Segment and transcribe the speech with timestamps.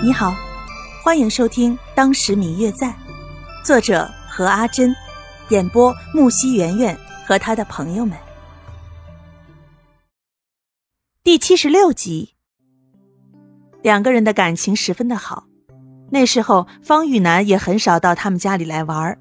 [0.00, 0.32] 你好，
[1.02, 2.86] 欢迎收听《当时明月在》，
[3.64, 4.94] 作者何阿珍，
[5.48, 8.16] 演播木西圆圆和他的朋友们。
[11.24, 12.36] 第七十六集，
[13.82, 15.44] 两个人的感情十分的好。
[16.10, 19.18] 那时候方玉楠也很少到他们家里来玩，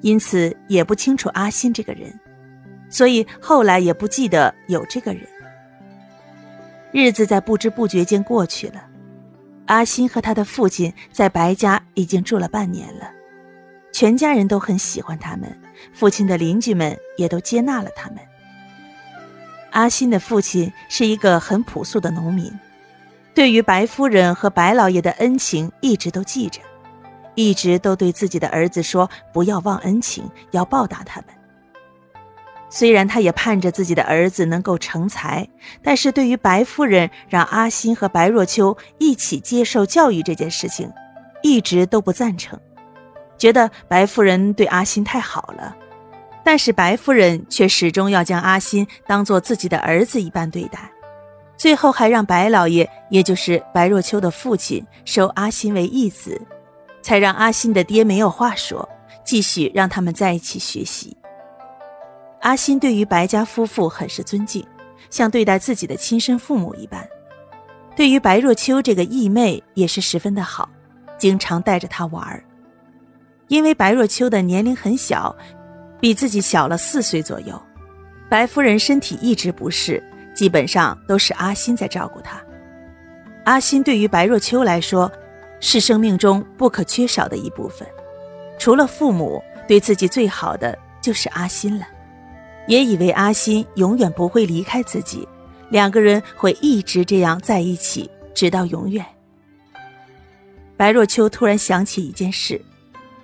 [0.00, 2.12] 因此也不清楚阿欣这个人，
[2.90, 5.22] 所以后来也不记得有这个人。
[6.90, 8.82] 日子在不知不觉间过去了。
[9.66, 13.10] 阿新和他的父亲在白家已经住了半年了，
[13.92, 15.58] 全家人都很喜欢他们，
[15.92, 18.18] 父亲的邻居们也都接纳了他们。
[19.72, 22.50] 阿新的父亲是一个很朴素的农民，
[23.34, 26.60] 对于白夫人和白老爷的恩情一直都记着，
[27.34, 31.30] 一直都对自己的儿子说不要忘恩情，要报答他们。
[32.68, 35.48] 虽然他也盼着自己的儿子能够成才，
[35.82, 40.92] 但是对于白夫人让阿新和白若秋一起接受教育这件事情，
[41.42, 42.58] 一直都不赞成，
[43.38, 45.76] 觉得白夫人对阿新太好了。
[46.44, 50.90] 但是白夫人却始终要将阿新当做自己的儿子一般对待，
[51.56, 56.40] 最后还让白老爷，也就是白若秋的父亲收阿新为义子，
[57.02, 58.88] 才让阿新的爹没有话说，
[59.24, 61.16] 继续让他们在一起学习。
[62.46, 64.64] 阿新对于白家夫妇很是尊敬，
[65.10, 67.04] 像对待自己的亲生父母一般。
[67.96, 70.68] 对于白若秋这个义妹也是十分的好，
[71.18, 72.40] 经常带着她玩
[73.48, 75.34] 因为白若秋的年龄很小，
[75.98, 77.60] 比自己小了四岁左右。
[78.28, 80.00] 白夫人身体一直不适，
[80.32, 82.40] 基本上都是阿新在照顾她。
[83.42, 85.10] 阿新对于白若秋来说，
[85.58, 87.84] 是生命中不可缺少的一部分。
[88.56, 91.84] 除了父母，对自己最好的就是阿新了。
[92.66, 95.26] 也以为阿新永远不会离开自己，
[95.70, 99.04] 两个人会一直这样在一起，直到永远。
[100.76, 102.60] 白若秋突然想起一件事，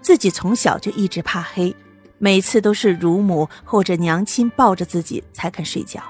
[0.01, 1.75] 自己从小就一直怕黑，
[2.19, 6.03] 每次都是乳母或者娘亲抱着自己才肯睡觉。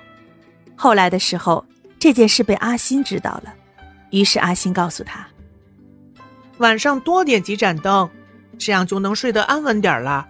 [0.77, 1.65] 后来的时候，
[1.99, 3.55] 这件事被阿新知道了，
[4.11, 5.27] 于是阿新告诉他
[6.59, 8.09] ：“晚上多点几盏灯，
[8.59, 10.29] 这样就能睡得安稳点了，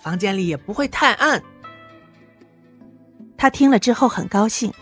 [0.00, 1.42] 房间里也不会太暗。”
[3.38, 4.74] 他听了之后很高兴，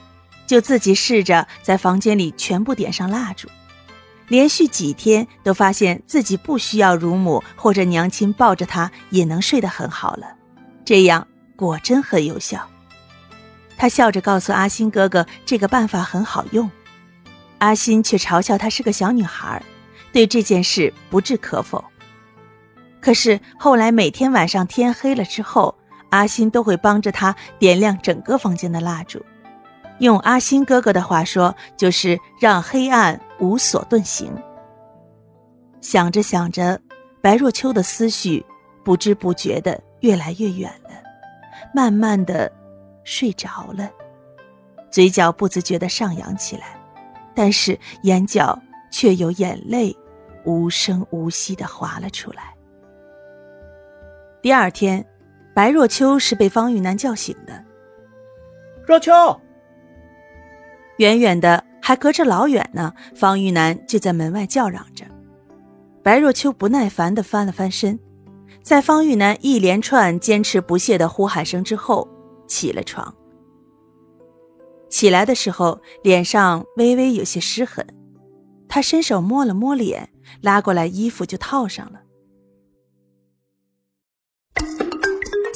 [0.47, 3.49] 就自己试着在房间里全部点上蜡烛，
[4.29, 10.35] 连续几天都发现自己不需要乳母或者娘亲抱着他也能睡得很好了。
[10.87, 12.67] 这样果真很有效。
[13.77, 16.71] 他笑着告诉阿新哥哥这个办法很好用，
[17.59, 19.63] 阿新却嘲笑她是个小女孩，
[20.13, 21.85] 对这件事不置可否。
[23.03, 25.77] 可是后来每天晚上天黑了之后。
[26.11, 29.25] 阿新都会帮着他点亮整个房间的蜡烛，
[29.99, 34.33] 用阿新哥哥的话说，就是让黑暗无所遁形。
[35.81, 36.81] 想着想着，
[37.21, 38.45] 白若秋的思绪
[38.85, 40.91] 不知不觉的越来越远了，
[41.75, 42.51] 慢慢的
[43.05, 43.91] 睡着了，
[44.91, 46.81] 嘴角不自觉的上扬起来，
[47.35, 48.59] 但是眼角
[48.91, 49.95] 却有眼泪
[50.45, 52.55] 无声无息的滑了出来。
[54.41, 55.05] 第二天。
[55.57, 57.65] 白若秋是被方玉楠叫醒的。
[58.87, 59.41] 若秋，
[60.99, 65.07] 远远的还隔着老远呢，方玉楠就在门外叫嚷着。
[66.03, 67.99] 白若秋不耐烦的翻了翻身，
[68.61, 72.07] 在方玉楠一连串坚持不懈的呼喊声之后，
[72.47, 73.15] 起了床。
[74.91, 77.87] 起来的时候，脸上微微有些湿痕，
[78.69, 80.11] 他伸手摸了摸脸，
[80.43, 82.03] 拉过来衣服就套上了。